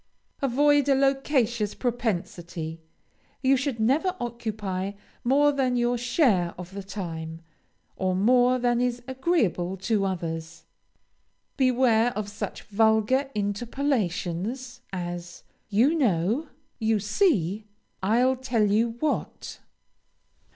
[0.41, 2.81] Avoid a loquacious propensity;
[3.43, 4.93] you should never occupy
[5.23, 7.41] more than your share of the time,
[7.97, 10.63] or more than is agreeable to others.
[11.55, 16.47] Beware of such vulgar interpolations as "You know,"
[16.79, 17.65] "You see,"
[18.01, 19.59] "I'll tell you what."